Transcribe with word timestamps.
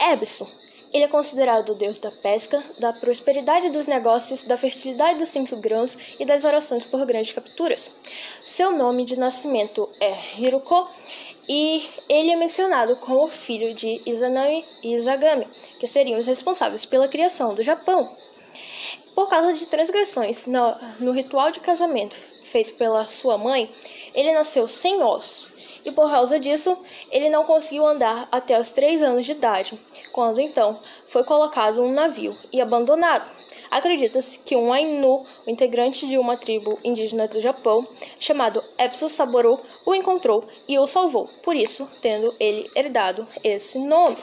Ebisu. 0.00 0.48
Ele 0.92 1.04
é 1.04 1.08
considerado 1.08 1.70
o 1.70 1.74
deus 1.74 1.98
da 1.98 2.10
pesca, 2.10 2.64
da 2.78 2.92
prosperidade 2.92 3.70
dos 3.70 3.86
negócios, 3.86 4.42
da 4.42 4.56
fertilidade 4.56 5.20
dos 5.20 5.28
cinco 5.28 5.54
grãos 5.56 5.96
e 6.18 6.24
das 6.24 6.42
orações 6.42 6.84
por 6.84 7.04
grandes 7.06 7.32
capturas. 7.32 7.90
Seu 8.44 8.72
nome 8.72 9.04
de 9.04 9.16
nascimento 9.16 9.88
é 10.00 10.16
Hiruko 10.36 10.88
e 11.48 11.88
ele 12.08 12.32
é 12.32 12.36
mencionado 12.36 12.96
como 12.96 13.28
filho 13.28 13.72
de 13.72 14.00
Izanami 14.04 14.64
e 14.82 14.94
Izagami, 14.94 15.46
que 15.78 15.86
seriam 15.86 16.18
os 16.18 16.26
responsáveis 16.26 16.84
pela 16.84 17.06
criação 17.06 17.54
do 17.54 17.62
Japão. 17.62 18.10
Por 19.14 19.28
causa 19.28 19.52
de 19.52 19.66
transgressões 19.66 20.46
no, 20.46 20.74
no 20.98 21.12
ritual 21.12 21.52
de 21.52 21.60
casamento 21.60 22.16
feito 22.44 22.74
pela 22.74 23.04
sua 23.04 23.38
mãe, 23.38 23.70
ele 24.12 24.32
nasceu 24.32 24.66
sem 24.66 25.00
ossos 25.02 25.59
e 25.84 25.92
por 25.92 26.10
causa 26.10 26.38
disso 26.38 26.76
ele 27.10 27.30
não 27.30 27.44
conseguiu 27.44 27.86
andar 27.86 28.28
até 28.30 28.60
os 28.60 28.70
três 28.70 29.02
anos 29.02 29.24
de 29.24 29.32
idade, 29.32 29.78
quando 30.12 30.40
então 30.40 30.78
foi 31.08 31.24
colocado 31.24 31.80
em 31.80 31.88
um 31.88 31.92
navio 31.92 32.36
e 32.52 32.60
abandonado. 32.60 33.40
Acredita-se 33.70 34.38
que 34.40 34.56
um 34.56 34.72
Ainu, 34.72 35.24
integrante 35.46 36.06
de 36.06 36.18
uma 36.18 36.36
tribo 36.36 36.78
indígena 36.82 37.28
do 37.28 37.40
Japão, 37.40 37.86
chamado 38.18 38.62
Epsu 38.76 39.08
Saboru, 39.08 39.60
o 39.86 39.94
encontrou 39.94 40.44
e 40.66 40.76
o 40.76 40.88
salvou, 40.88 41.28
por 41.42 41.54
isso 41.54 41.88
tendo 42.02 42.34
ele 42.40 42.68
herdado 42.74 43.26
esse 43.44 43.78
nome. 43.78 44.16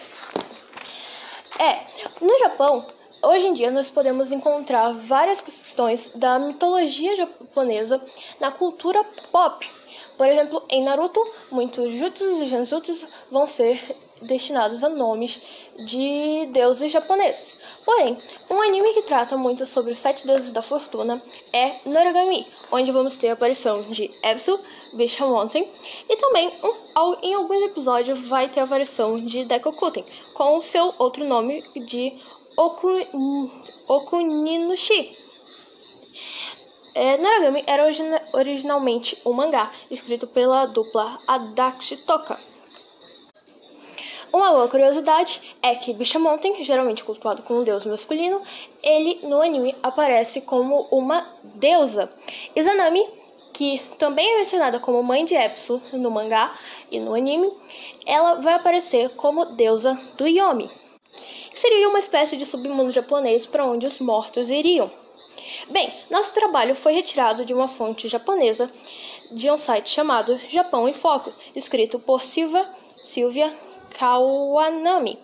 É, 1.58 1.80
no 2.20 2.38
Japão, 2.40 2.85
Hoje 3.20 3.48
em 3.48 3.54
dia, 3.54 3.71
nós 3.71 3.90
podemos 3.90 4.32
encontrar 4.32 4.94
várias 4.94 5.41
questões 5.41 6.12
da 6.13 6.38
mitologia 6.38 7.16
japonesa 7.16 7.99
na 8.40 8.52
cultura 8.52 9.04
pop. 9.32 9.68
Por 10.17 10.27
exemplo, 10.27 10.63
em 10.70 10.84
Naruto, 10.84 11.26
muitos 11.52 11.94
jutsus 11.94 12.39
e 12.39 12.48
genjutsus 12.48 13.05
vão 13.31 13.48
ser 13.48 13.80
destinados 14.21 14.84
a 14.84 14.90
nomes 14.90 15.40
de 15.77 16.48
deuses 16.52 16.91
japoneses. 16.91 17.57
Porém, 17.85 18.17
um 18.49 18.62
anime 18.62 18.93
que 18.93 19.04
trata 19.04 19.37
muito 19.37 19.65
sobre 19.65 19.91
os 19.91 19.99
sete 19.99 20.26
deuses 20.26 20.51
da 20.51 20.62
fortuna 20.62 21.21
é 21.54 21.76
Noragami, 21.85 22.46
onde 22.71 22.91
vamos 22.91 23.18
ter 23.18 23.29
a 23.29 23.34
aparição 23.34 23.84
de 23.84 24.12
Ebisu, 24.24 24.59
Bishamon 24.93 25.48
e 26.09 26.15
também 26.18 26.52
um, 26.63 27.15
em 27.21 27.34
alguns 27.34 27.62
episódios 27.63 28.27
vai 28.27 28.49
ter 28.49 28.62
a 28.62 28.63
aparição 28.63 29.24
de 29.24 29.46
Dekokuten, 29.46 30.05
com 30.34 30.57
o 30.57 30.62
seu 30.62 30.93
outro 30.98 31.24
nome 31.24 31.63
de 31.76 32.13
Oku, 32.55 32.87
Okuninushi. 33.87 35.27
É, 36.99 37.15
Naragami 37.15 37.63
era 37.67 37.84
originalmente 38.34 39.15
um 39.23 39.31
mangá 39.31 39.71
escrito 39.91 40.26
pela 40.26 40.65
dupla 40.65 41.20
Adachi 41.27 41.95
Toka. 41.95 42.40
Uma 44.34 44.49
boa 44.49 44.67
curiosidade 44.67 45.55
é 45.62 45.75
que 45.75 45.93
Bishamonten, 45.93 46.63
geralmente 46.63 47.03
cultuado 47.03 47.43
como 47.43 47.59
um 47.59 47.63
deus 47.63 47.85
masculino, 47.85 48.41
ele 48.81 49.20
no 49.27 49.40
anime 49.40 49.75
aparece 49.84 50.41
como 50.41 50.87
uma 50.91 51.23
deusa. 51.43 52.12
Izanami, 52.55 53.05
que 53.53 53.79
também 53.99 54.34
é 54.34 54.37
mencionada 54.37 54.79
como 54.79 55.03
mãe 55.03 55.23
de 55.23 55.35
Epsu 55.35 55.79
no 55.93 56.09
mangá 56.09 56.51
e 56.90 56.99
no 56.99 57.13
anime, 57.13 57.48
ela 58.07 58.41
vai 58.41 58.55
aparecer 58.55 59.09
como 59.12 59.45
deusa 59.45 59.93
do 60.18 60.27
Yomi 60.27 60.68
seria 61.53 61.90
uma 61.90 61.98
espécie 61.98 62.37
de 62.37 62.45
submundo 62.45 62.91
japonês 62.91 63.48
para 63.48 63.65
onde 63.65 63.87
os 63.87 63.98
mortos 63.98 64.51
iriam. 64.51 64.91
Bem, 65.69 65.94
nosso 66.09 66.34
trabalho 66.34 66.75
foi 66.75 66.94
retirado 66.94 67.46
de 67.46 67.53
uma 67.53 67.68
fonte 67.68 68.07
japonesa 68.07 68.69
de 69.31 69.50
um 69.50 69.57
site 69.57 69.90
chamado 69.90 70.40
Japão 70.50 70.88
em 70.88 70.94
Foco, 70.94 71.34
escrito 71.56 72.00
por 72.00 72.24
Silva, 72.24 72.68
Silvia 73.03 73.53
Kawanami, 73.97 75.18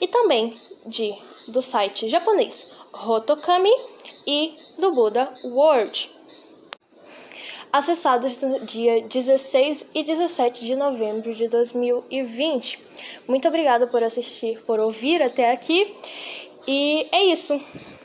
e 0.00 0.06
também 0.06 0.58
de 0.86 1.14
do 1.46 1.62
site 1.62 2.08
japonês 2.08 2.66
Rotokami 2.92 3.72
e 4.26 4.54
do 4.78 4.92
Buda 4.92 5.28
World 5.44 6.18
acessados 7.72 8.40
no 8.42 8.64
dia 8.64 9.02
16 9.02 9.86
e 9.94 10.02
17 10.02 10.64
de 10.64 10.74
novembro 10.74 11.34
de 11.34 11.48
2020. 11.48 12.78
Muito 13.26 13.46
obrigada 13.48 13.86
por 13.86 14.02
assistir, 14.02 14.60
por 14.62 14.80
ouvir 14.80 15.22
até 15.22 15.52
aqui. 15.52 15.94
E 16.66 17.06
é 17.12 17.24
isso. 17.24 17.60